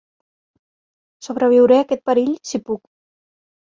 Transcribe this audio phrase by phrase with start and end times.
[1.29, 2.87] Sobreviuré aquest perill, si puc.